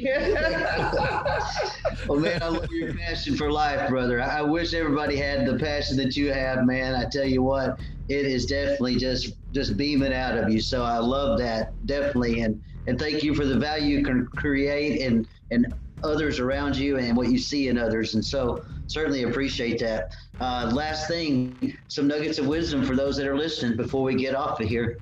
[2.06, 4.20] well, man, I love your passion for life, brother.
[4.20, 6.94] I wish everybody had the passion that you have, man.
[6.94, 10.60] I tell you what, it is definitely just just beaming out of you.
[10.60, 15.02] So I love that definitely, and and thank you for the value you can create
[15.02, 18.14] and and others around you and what you see in others.
[18.14, 20.14] And so certainly appreciate that.
[20.40, 24.34] Uh, last thing, some nuggets of wisdom for those that are listening before we get
[24.34, 24.98] off of here.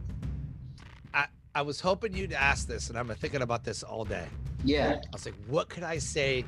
[1.56, 4.26] I, was hoping you'd ask this, and I'm thinking about this all day.
[4.64, 5.00] Yeah.
[5.02, 6.44] I was like, what could I say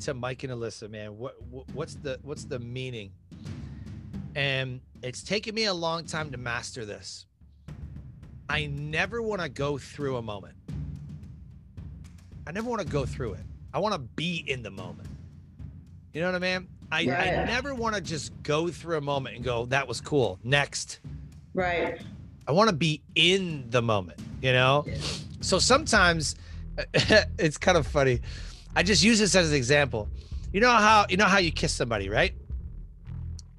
[0.00, 1.18] to Mike and Alyssa, man?
[1.18, 3.12] What, what what's the what's the meaning?
[4.34, 7.26] And it's taken me a long time to master this.
[8.48, 10.54] I never want to go through a moment.
[12.46, 13.44] I never want to go through it.
[13.74, 15.08] I want to be in the moment.
[16.12, 16.68] You know what I mean?
[16.92, 17.28] I, right.
[17.28, 20.38] I never want to just go through a moment and go, that was cool.
[20.44, 21.00] Next.
[21.52, 22.00] Right.
[22.48, 24.84] I want to be in the moment, you know?
[24.86, 24.96] Yeah.
[25.40, 26.36] So sometimes
[26.94, 28.20] it's kind of funny.
[28.74, 30.08] I just use this as an example.
[30.52, 32.34] You know how you know how you kiss somebody, right?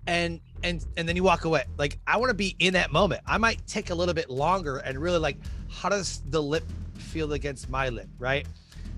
[0.06, 1.64] And and and then you walk away.
[1.78, 3.22] Like I want to be in that moment.
[3.26, 5.38] I might take a little bit longer and really like
[5.70, 6.64] how does the lip
[6.98, 8.48] feel against my lip, right?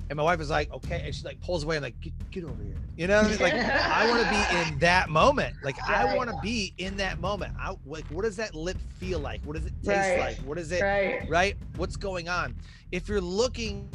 [0.09, 1.03] And my wife was like, okay.
[1.05, 2.75] And she like pulls away and like, get, get over here.
[2.97, 3.39] You know what I mean?
[3.39, 5.55] Like, I want to be in that moment.
[5.63, 6.07] Like, right.
[6.07, 7.53] I want to be in that moment.
[7.59, 9.41] I like, what does that lip feel like?
[9.43, 10.19] What does it taste right.
[10.19, 10.37] like?
[10.37, 10.81] What is it?
[10.81, 11.29] Right.
[11.29, 11.57] right.
[11.75, 12.55] What's going on?
[12.91, 13.87] If you're looking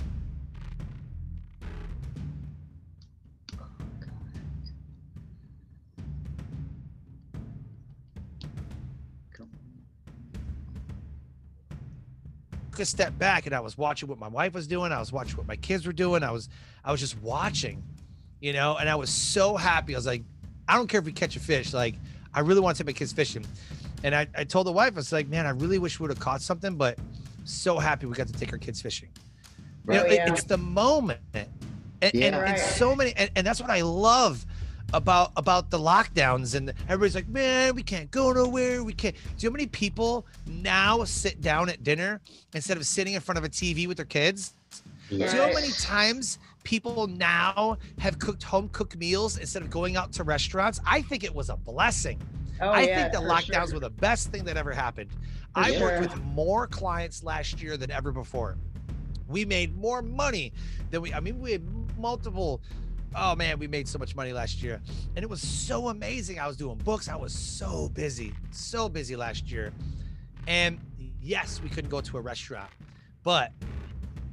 [12.74, 14.90] took a step back and I was watching what my wife was doing.
[14.90, 16.24] I was watching what my kids were doing.
[16.24, 16.48] I was,
[16.84, 17.82] I was just watching,
[18.40, 19.94] you know, and I was so happy.
[19.94, 20.24] I was like,
[20.66, 21.72] I don't care if we catch a fish.
[21.72, 21.94] Like,
[22.32, 23.46] I really want to take my kids fishing.
[24.02, 26.10] And I, I told the wife, I was like, man, I really wish we would
[26.10, 26.98] have caught something, but
[27.44, 29.08] so happy we got to take our kids fishing.
[29.84, 30.26] Right, you know, oh, yeah.
[30.26, 31.20] it, it's the moment.
[31.32, 31.46] And,
[32.12, 32.48] yeah, and, right.
[32.48, 34.44] and so many, and, and that's what I love
[34.94, 38.82] about about the lockdowns and everybody's like man we can't go nowhere.
[38.82, 39.14] We can't.
[39.14, 42.20] Do you know how many people now sit down at dinner
[42.54, 44.54] instead of sitting in front of a tv with their kids?
[45.10, 45.32] Yes.
[45.32, 49.68] do you know how many times people now have cooked home cooked meals instead of
[49.68, 50.80] going out to restaurants?
[50.86, 52.20] I think it was a blessing.
[52.60, 53.74] Oh, i yeah, think the lockdowns sure.
[53.74, 55.10] were the best thing that ever happened.
[55.10, 55.80] For i sure.
[55.80, 58.56] worked with more clients last year than ever before.
[59.28, 60.52] We made more money
[60.90, 61.62] than we i mean we had
[61.98, 62.60] multiple
[63.16, 64.80] oh man, we made so much money last year.
[65.16, 66.38] And it was so amazing.
[66.38, 67.08] I was doing books.
[67.08, 69.72] I was so busy, so busy last year.
[70.46, 70.78] And
[71.20, 72.70] yes, we couldn't go to a restaurant,
[73.22, 73.52] but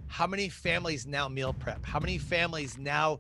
[0.07, 1.85] how many families now meal prep?
[1.85, 3.19] How many families now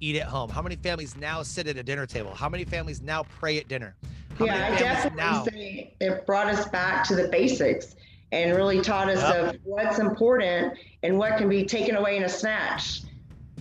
[0.00, 0.48] eat at home?
[0.48, 2.34] How many families now sit at a dinner table?
[2.34, 3.94] How many families now pray at dinner?
[4.38, 5.44] How yeah, I definitely now...
[5.44, 7.94] say it brought us back to the basics
[8.32, 9.54] and really taught us yep.
[9.54, 13.02] of what's important and what can be taken away in a snatch.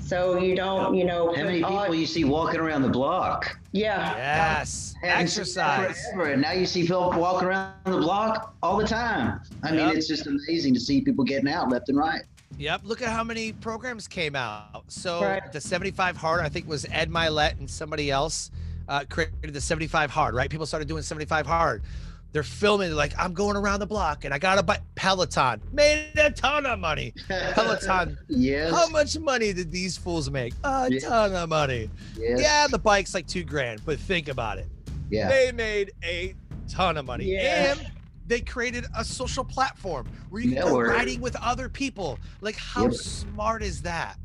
[0.02, 1.34] So you don't, you know.
[1.36, 3.60] How many people you see walking around the block?
[3.72, 4.16] Yeah.
[4.16, 4.96] Yes.
[5.04, 6.02] Exercise.
[6.14, 6.32] Forever.
[6.32, 9.40] And now you see people walking around the block all the time.
[9.64, 9.88] I yep.
[9.88, 12.24] mean, it's just amazing to see people getting out left and right.
[12.58, 12.82] Yep.
[12.84, 14.84] Look at how many programs came out.
[14.88, 15.52] So right.
[15.52, 18.52] the 75 hard, I think was Ed Mylett and somebody else
[18.88, 20.50] uh, created the 75 hard, right?
[20.50, 21.84] People started doing 75 hard
[22.32, 25.62] they're filming like I'm going around the block and I got to buy Peloton.
[25.72, 27.14] Made a ton of money.
[27.28, 28.18] Peloton.
[28.28, 28.72] yes.
[28.72, 30.54] How much money did these fools make?
[30.64, 31.00] A yeah.
[31.08, 31.90] ton of money.
[32.18, 32.40] Yes.
[32.42, 34.68] Yeah, the bike's like two grand, but think about it.
[35.10, 35.30] Yeah.
[35.30, 36.36] They made a
[36.68, 37.26] ton of money.
[37.26, 37.72] Yeah.
[37.72, 37.92] And
[38.28, 40.88] they created a social platform where you can Network.
[40.88, 42.20] go riding with other people.
[42.42, 42.94] Like, how yep.
[42.94, 44.18] smart is that?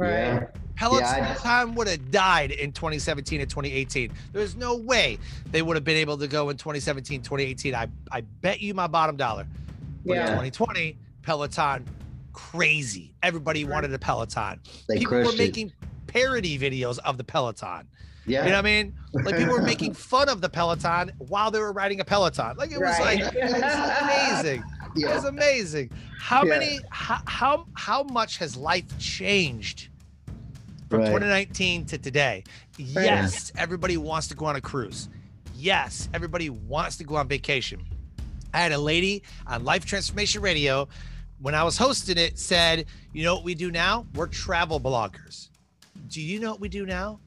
[0.00, 0.10] Right.
[0.10, 0.46] Yeah.
[0.76, 4.10] Peloton yeah, would have died in 2017 and 2018.
[4.32, 5.18] There's no way
[5.50, 7.74] they would have been able to go in 2017, 2018.
[7.74, 9.46] I, I bet you my bottom dollar.
[10.06, 10.22] But yeah.
[10.22, 11.84] in 2020, Peloton,
[12.32, 13.12] crazy.
[13.22, 13.74] Everybody right.
[13.74, 14.58] wanted a Peloton.
[14.88, 15.74] They People were making it.
[16.06, 17.86] parody videos of the Peloton.
[18.26, 18.44] Yeah.
[18.44, 18.94] You know what I mean?
[19.12, 22.56] Like people were making fun of the Peloton while they were riding a Peloton.
[22.56, 23.20] Like it was right.
[23.20, 24.64] like it was amazing.
[24.96, 25.10] Yeah.
[25.10, 25.90] It was amazing.
[26.18, 26.50] How yeah.
[26.50, 29.88] many how, how how much has life changed
[30.88, 31.06] from right.
[31.06, 32.44] 2019 to today.
[32.78, 33.04] Right.
[33.04, 35.08] Yes, everybody wants to go on a cruise.
[35.54, 37.84] Yes, everybody wants to go on vacation.
[38.52, 40.88] I had a lady on Life Transformation Radio
[41.40, 44.06] when I was hosting it said, "You know what we do now?
[44.14, 45.48] We're travel bloggers.
[46.08, 47.20] Do you know what we do now?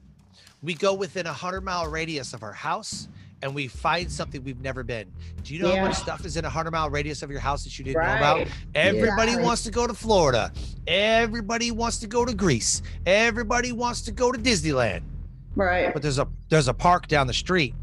[0.62, 3.08] We go within a 100 mile radius of our house
[3.44, 5.06] and we find something we've never been.
[5.42, 5.80] Do you know yeah.
[5.80, 7.98] how much stuff is in a hundred mile radius of your house that you didn't
[7.98, 8.18] right.
[8.18, 8.48] know about?
[8.74, 9.42] Everybody yeah.
[9.42, 10.50] wants to go to Florida.
[10.86, 12.80] Everybody wants to go to Greece.
[13.04, 15.02] Everybody wants to go to Disneyland.
[15.54, 15.92] Right.
[15.92, 17.74] But there's a there's a park down the street.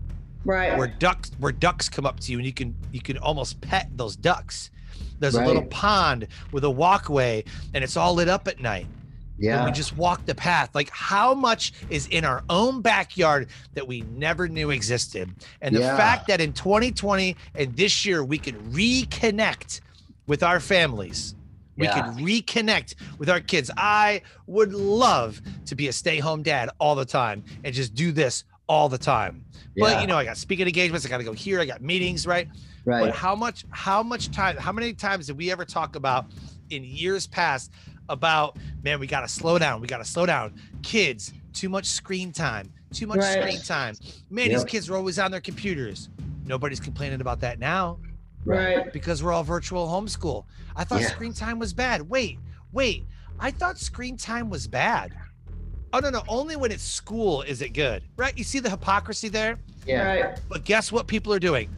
[0.46, 0.76] Right.
[0.76, 3.88] Where ducks where ducks come up to you and you can you can almost pet
[3.96, 4.72] those ducks.
[5.20, 7.44] There's a little pond with a walkway,
[7.76, 8.88] and it's all lit up at night.
[9.42, 9.58] Yeah.
[9.58, 10.70] And we just walk the path.
[10.76, 15.34] Like, how much is in our own backyard that we never knew existed?
[15.62, 15.98] And the Yeah.
[15.98, 19.82] fact that in 2020 and this year we can reconnect
[20.28, 21.34] with our families.
[21.76, 22.02] We Yeah.
[22.02, 23.72] can reconnect with our kids.
[23.76, 28.44] I would love to be a stay-home dad all the time and just do this
[28.68, 29.44] all the time.
[29.76, 30.02] But Yeah.
[30.02, 31.04] you know, I got speaking engagements.
[31.06, 31.60] I got to go here.
[31.60, 32.48] I got meetings, right?
[32.86, 33.02] right.
[33.02, 36.28] But how much, how much time, how many times did we ever talk about
[36.70, 37.72] in years past
[38.16, 39.82] about, man, we got to slow down.
[39.82, 40.54] We got to slow down.
[40.84, 43.40] Kids, too much screen time, too much Right.
[43.42, 43.96] screen time.
[44.30, 44.60] Man, Yep.
[44.60, 46.10] these kids are always on their computers.
[46.46, 48.00] Nobody's complaining about that now
[48.46, 48.92] Right.
[48.94, 50.46] because we're all virtual homeschool.
[50.76, 51.10] I thought Yeah.
[51.10, 52.10] screen time was bad.
[52.10, 52.38] Wait,
[52.72, 53.06] wait.
[53.40, 55.14] I thought screen time was bad.
[55.94, 56.24] Oh, no, no.
[56.28, 58.38] Only when it's school is it good, right?
[58.38, 59.58] You see the hypocrisy there?
[59.86, 60.04] Yeah.
[60.04, 60.40] Right.
[60.48, 61.70] But guess what people are doing?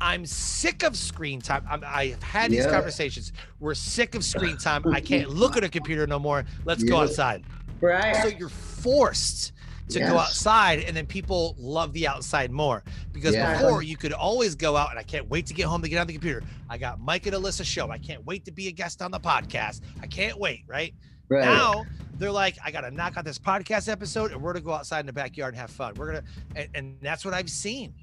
[0.00, 1.64] I'm sick of screen time.
[1.68, 2.70] I'm, I've had these Yeah.
[2.70, 3.32] conversations.
[3.60, 4.84] We're sick of screen time.
[4.92, 6.44] I can't look at a computer no more.
[6.64, 7.44] Let's go outside.
[7.80, 8.16] Right.
[8.16, 9.52] So you're forced
[9.90, 12.82] to go outside, and then people love the outside more
[13.12, 13.54] because Yeah.
[13.62, 15.98] before you could always go out, and I can't wait to get home to get
[15.98, 16.42] on the computer.
[16.68, 17.90] I got Mike and Alyssa show.
[17.90, 19.80] I can't wait to be a guest on the podcast.
[20.02, 20.92] I can't wait, right?
[21.30, 21.44] Right.
[21.44, 21.84] Now
[22.18, 25.06] they're like, I gotta knock out this podcast episode, and we're gonna go outside in
[25.06, 25.94] the backyard and have fun.
[25.94, 27.94] We're gonna, and, and that's what I've seen.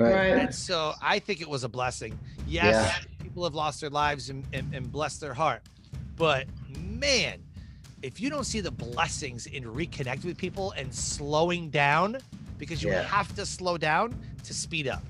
[0.00, 0.38] Right.
[0.38, 2.18] And so I think it was a blessing.
[2.46, 5.62] Yes, people have lost their lives and, and, and blessed their heart.
[6.16, 6.46] But
[6.78, 7.42] man,
[8.02, 12.18] if you don't see the blessings in reconnecting with people and slowing down,
[12.58, 13.02] because you Yeah.
[13.02, 15.02] have to slow down to speed up.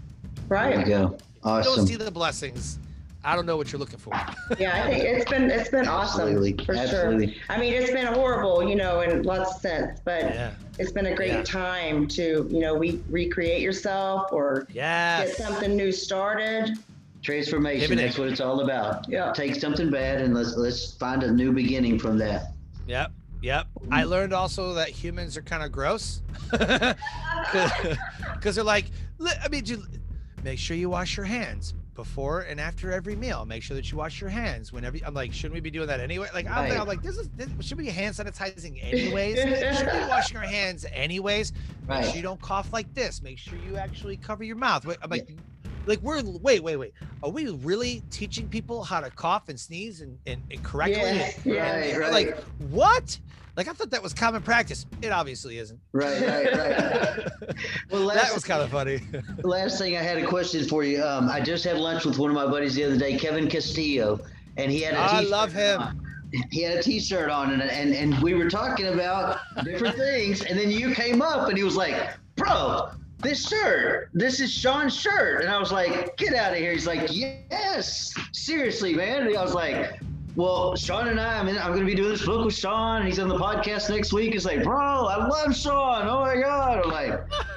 [0.49, 0.87] There you Right.
[0.87, 1.19] go.
[1.45, 2.79] If you don't see the blessings,
[3.23, 4.13] I don't know what you're looking for.
[4.59, 6.53] Yeah, I think it's been it's been awesome Absolutely.
[6.65, 6.77] for sure.
[6.85, 7.37] Absolutely.
[7.51, 10.53] I mean, it's been horrible, you know, in lots of sense, but Yeah.
[10.79, 11.43] it's been a great Yeah.
[11.43, 16.79] time to, you know, we recreate yourself or get something new started.
[17.23, 17.95] Transformation.
[17.99, 19.07] That's what it's all about.
[19.07, 19.33] Yeah.
[19.35, 22.53] Take something bad and let's let's find a new beginning from that.
[22.87, 23.13] Yep.
[23.43, 23.67] Yep.
[23.91, 26.23] I learned also that humans are kind of gross.
[28.35, 28.87] Because they're like,
[29.43, 29.83] I mean, you,
[30.43, 31.75] make sure you wash your hands
[32.05, 33.45] before and after every meal.
[33.45, 34.97] Make sure that you wash your hands whenever.
[35.05, 36.29] I'm like, shouldn't we be doing that anyway?
[36.33, 39.37] Like, I'm, I'm like, this is, this, should we be hand sanitizing anyways?
[39.39, 41.53] should we be washing our hands anyways?
[41.53, 42.05] Make Right.
[42.07, 43.21] sure you don't cough like this.
[43.23, 44.87] Make sure you actually cover your mouth.
[45.03, 45.29] I'm like,
[45.87, 46.93] like we're wait, wait, wait.
[47.23, 51.01] Are we really teaching people how to cough and sneeze and, and, and correctly?
[51.03, 51.71] Yeah, And- yeah.
[51.77, 52.13] Right, right.
[52.13, 52.39] Like
[52.71, 53.19] what?
[53.57, 54.87] Like I thought that was common practice.
[55.03, 55.79] It obviously isn't.
[55.93, 57.29] Right, right, right.
[57.91, 59.01] Well, that was kind of funny.
[59.43, 61.03] last thing I had a question for you.
[61.03, 64.21] Um, I just had lunch with one of my buddies the other day, Kevin Castillo,
[64.57, 65.81] and he had a I t-shirt love him.
[65.81, 66.07] on.
[66.53, 70.57] He had a T-shirt on, and, and and we were talking about different things, and
[70.57, 72.91] then you came up, and he was like, "Bro,
[73.23, 76.87] this shirt, this is Sean's shirt," and I was like, "Get out of here!" He's
[76.87, 80.01] like, "Yes, seriously, man." And I was like,
[80.37, 83.05] "Well, Sean and I, I mean, I'm going to be doing this book with Sean,
[83.05, 86.07] he's on the podcast next week." It's like, "Bro, I love Sean.
[86.09, 87.13] Oh my god!" I'm like,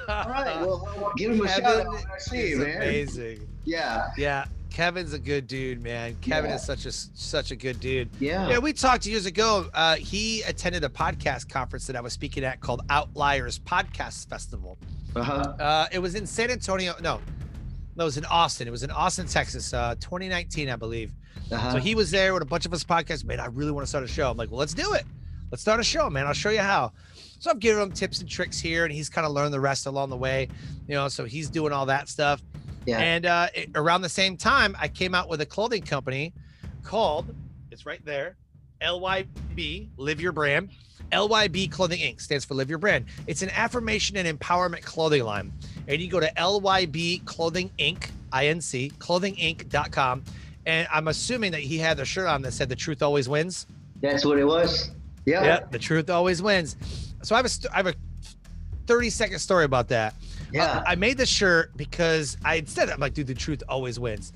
[0.08, 3.48] "All right, well, give him a shout out I see you, man." amazing.
[3.66, 6.16] Yeah, Yeah, Kevin's a good dude, man.
[6.20, 6.56] Kevin Yeah.
[6.56, 8.10] is such a such a good dude.
[8.20, 9.70] yeah, Yeah, we talked years ago.
[9.72, 14.76] Uh, he attended a podcast conference that I was speaking at called Outliers Podcast Festival.
[15.16, 15.54] Uh-huh.
[15.58, 16.94] Uh, it was in San Antonio.
[17.00, 17.20] No,
[17.96, 18.66] no, it was in Austin.
[18.66, 21.12] It was in Austin, Texas, uh, 2019, I believe.
[21.50, 21.72] Uh-huh.
[21.72, 23.24] So he was there with a bunch of us podcasts.
[23.24, 24.30] Man, I really want to start a show.
[24.30, 25.04] I'm like, well, let's do it.
[25.50, 26.26] Let's start a show, man.
[26.26, 26.92] I'll show you how.
[27.38, 29.86] So I'm giving him tips and tricks here, and he's kind of learned the rest
[29.86, 30.48] along the way.
[30.88, 32.42] You know, so he's doing all that stuff.
[32.86, 32.98] Yeah.
[32.98, 36.32] And uh, it- around the same time, I came out with a clothing company
[36.82, 37.34] called,
[37.70, 38.36] it's right there,
[38.80, 40.70] LYB, Live Your Brand.
[41.12, 42.20] LYB Clothing Inc.
[42.20, 43.06] stands for Live Your Brand.
[43.26, 45.52] It's an affirmation and empowerment clothing line.
[45.88, 48.10] And you go to LYB Clothing Inc.
[48.32, 50.24] INC, clothinginc.com.
[50.66, 53.66] And I'm assuming that he had the shirt on that said the truth always wins.
[54.00, 54.90] That's what it was.
[55.24, 55.44] Yeah.
[55.44, 56.76] Yeah, the truth always wins.
[57.22, 57.94] So I have a, st- I have a
[58.86, 60.14] 30 second story about that.
[60.52, 60.66] Yeah.
[60.66, 64.32] Uh, I made the shirt because I said, I'm like, dude, the truth always wins.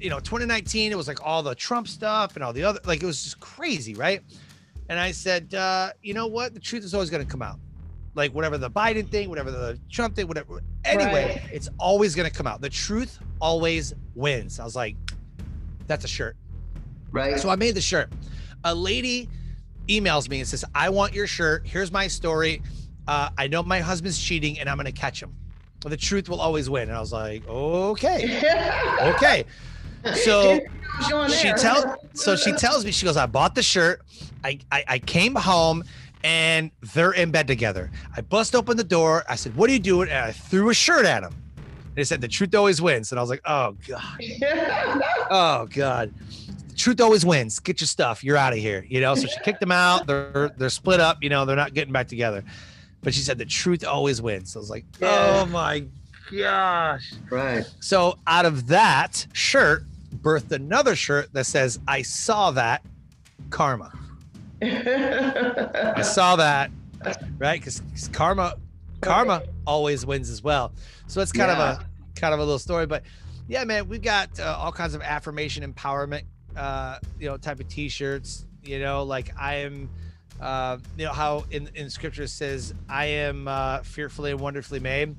[0.00, 3.02] You know, 2019, it was like all the Trump stuff and all the other, like
[3.02, 4.22] it was just crazy, right?
[4.88, 6.54] And I said, uh, you know what?
[6.54, 7.58] The truth is always going to come out.
[8.14, 10.60] Like whatever the Biden thing, whatever the Trump thing, whatever.
[10.84, 11.42] Anyway, Right.
[11.52, 12.60] it's always going to come out.
[12.60, 14.58] The truth always wins.
[14.60, 14.96] I was like,
[15.86, 16.36] that's a shirt.
[17.10, 17.38] right.
[17.38, 18.10] So I made the shirt.
[18.64, 19.28] A lady
[19.88, 21.66] emails me and says, I want your shirt.
[21.66, 22.62] Here's my story.
[23.06, 25.34] Uh, I know my husband's cheating and I'm going to catch him.
[25.80, 26.88] But the truth will always win.
[26.88, 28.40] And I was like, okay,
[29.14, 29.44] okay.
[30.14, 30.58] So
[31.04, 31.56] she there.
[31.56, 34.02] tell so she tells me, she goes, I bought the shirt.
[34.44, 35.84] I, I, I came home
[36.24, 37.90] and they're in bed together.
[38.16, 39.24] I bust open the door.
[39.28, 40.08] I said, What are you doing?
[40.08, 41.32] And I threw a shirt at him.
[41.56, 43.12] And he said, The truth always wins.
[43.12, 44.02] And I was like, Oh God.
[45.30, 46.12] Oh God.
[46.68, 47.58] The truth always wins.
[47.58, 48.22] Get your stuff.
[48.22, 48.84] You're out of here.
[48.88, 50.06] You know, so she kicked them out.
[50.06, 51.22] They're they're split up.
[51.22, 52.44] You know, they're not getting back together.
[53.02, 54.52] But she said the truth always wins.
[54.52, 55.42] So I was like, Yeah.
[55.42, 55.84] oh my
[56.36, 57.12] gosh.
[57.30, 57.64] Right.
[57.80, 59.84] So out of that shirt,
[60.22, 62.82] birthed another shirt that says, I saw that
[63.50, 63.92] karma.
[64.62, 66.70] I saw that,
[67.38, 67.60] right?
[67.60, 68.54] Because karma,
[69.00, 70.72] karma always wins as well.
[71.06, 71.72] So it's kind Yeah.
[71.72, 73.02] of a kind of a little story, but
[73.48, 76.22] yeah, man, we've got uh, all kinds of affirmation, empowerment,
[76.56, 78.46] uh, you know, type of T-shirts.
[78.64, 79.88] You know, like I am,
[80.40, 84.80] uh, you know, how in in Scripture it says, "I am uh, fearfully and wonderfully
[84.80, 85.16] made."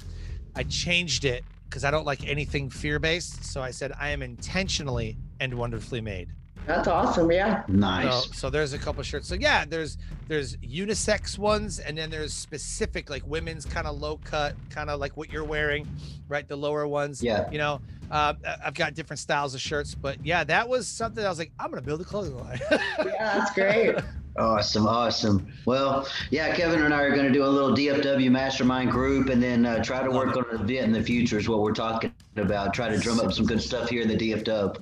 [0.56, 5.18] I changed it because I don't like anything fear-based, so I said, "I am intentionally
[5.40, 6.30] and wonderfully made."
[6.68, 7.32] That's awesome.
[7.32, 7.64] Yeah.
[7.70, 8.26] Nice.
[8.26, 9.28] So, so there's a couple shirts.
[9.28, 9.98] So yeah, there's
[10.28, 15.00] there's unisex ones, and then there's specific like women's kind of low cut, kind of
[15.00, 15.88] like what you're wearing,
[16.28, 16.46] right?
[16.46, 17.24] The lower ones.
[17.24, 17.50] Yeah.
[17.50, 21.30] You know, uh, I've got different styles of shirts, but yeah, that was something I
[21.30, 22.60] was like, I'm gonna build a clothing line.
[22.70, 23.96] Yeah, that's great.
[24.38, 25.48] Awesome, awesome.
[25.66, 29.42] Well, yeah, Kevin and I are going to do a little DFW mastermind group, and
[29.42, 31.38] then uh, try to work on an event in the future.
[31.40, 32.74] Is what we're talking about.
[32.74, 34.78] Try to drum up some good stuff here in the DFW.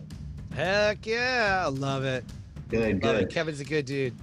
[0.53, 2.23] Heck yeah, I love it.
[2.69, 3.19] Good, Love it.
[3.25, 4.13] good, Kevin's a good dude.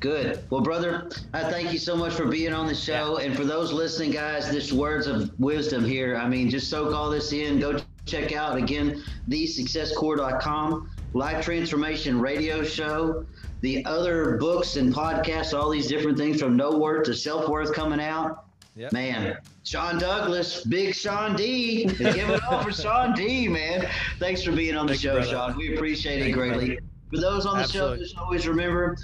[0.00, 0.42] good.
[0.50, 3.72] Well, brother, I thank you so much for being on the show, and for those
[3.72, 6.16] listening, guys, this words of wisdom here.
[6.16, 7.58] I mean, just soak all this in.
[7.58, 13.26] Go check out again thesuccesscore.com, Life Transformation Radio Show.
[13.60, 17.72] The other books and podcasts, all these different things from No Worth to Self Worth
[17.72, 18.44] coming out.
[18.76, 18.92] Yep.
[18.92, 21.84] Man, Sean Douglas, big Sean D.
[21.86, 23.88] Give it up for Sean D, man.
[24.20, 25.30] Thanks for being on the Thank show, brother.
[25.30, 25.56] Sean.
[25.56, 26.66] We appreciate Thank it greatly.
[26.66, 26.82] brother.
[27.10, 27.96] For those on the Absolutely.
[27.96, 28.96] show, just always remember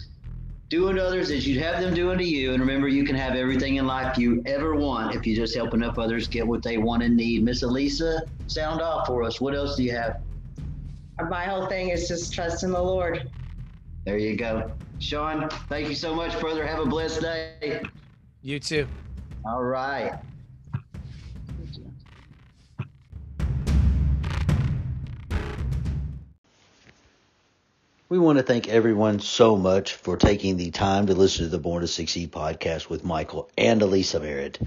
[0.69, 2.53] doing to others as you'd have them do unto you.
[2.53, 5.75] And remember, you can have everything in life you ever want if you just help
[5.75, 7.43] enough others get what they want and need.
[7.43, 9.41] Miss Elisa, sound off for us.
[9.41, 10.21] What else do you have?
[11.29, 13.31] My whole thing is just trust in the Lord.
[14.05, 14.71] There you go.
[14.99, 16.67] Sean, thank you so much, brother.
[16.67, 17.83] Have a blessed day.
[18.43, 18.87] You too.
[19.47, 20.19] All right.
[28.11, 31.59] We want to thank everyone so much for taking the time to listen to the
[31.59, 34.61] Born to Succeed podcast with Michael and Elisa Merritt.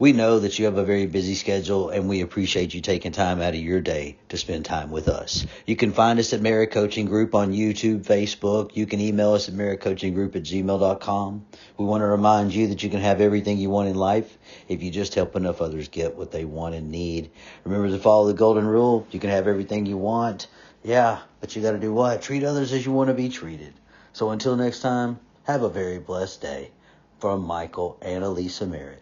[0.00, 3.42] We know that you have a very busy schedule and we appreciate you taking time
[3.42, 5.44] out of your day to spend time with us.
[5.66, 8.74] You can find us at Merit Coaching Group on YouTube, Facebook.
[8.74, 11.44] You can email us at meritcoachinggroup at gmail.com.
[11.76, 14.38] We want to remind you that you can have everything you want in life
[14.68, 17.30] if you just help enough others get what they want and need.
[17.64, 19.06] Remember to follow the golden rule.
[19.10, 20.46] You can have everything you want.
[20.82, 22.22] Yeah, but you got to do what?
[22.22, 23.74] Treat others as you want to be treated.
[24.14, 26.70] So until next time, have a very blessed day.
[27.18, 28.99] From Michael and Elisa Merritt.